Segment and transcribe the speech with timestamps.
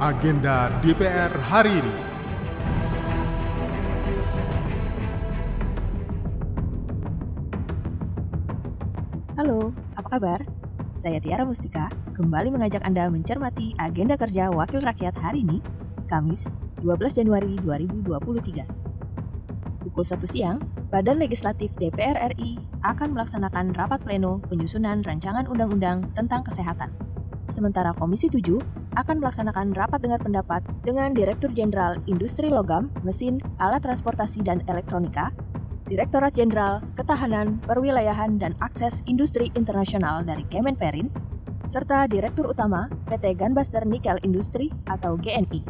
[0.00, 1.96] Agenda DPR hari ini.
[9.36, 10.40] Halo, apa kabar?
[10.96, 15.60] Saya Tiara Mustika, kembali mengajak Anda mencermati agenda kerja Wakil Rakyat hari ini,
[16.08, 16.48] Kamis,
[16.80, 19.84] 12 Januari 2023.
[19.84, 20.56] Pukul 1 siang,
[20.88, 22.56] Badan Legislatif DPR RI
[22.88, 26.88] akan melaksanakan rapat pleno penyusunan rancangan undang-undang tentang kesehatan.
[27.52, 33.86] Sementara Komisi 7 akan melaksanakan rapat dengar pendapat dengan Direktur Jenderal Industri Logam, Mesin, Alat
[33.86, 35.30] Transportasi dan Elektronika,
[35.90, 41.10] Direktorat Jenderal Ketahanan, Perwilayahan, dan Akses Industri Internasional dari Kemenperin,
[41.66, 45.66] serta Direktur Utama PT Gunbuster Nickel Industri atau GNI.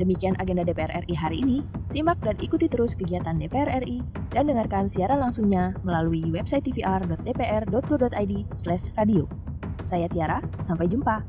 [0.00, 1.60] Demikian agenda DPR RI hari ini.
[1.76, 4.00] Simak dan ikuti terus kegiatan DPR RI
[4.32, 9.22] dan dengarkan siaran langsungnya melalui website tvr.dpr.go.id/radio.
[9.84, 11.28] Saya Tiara, sampai jumpa.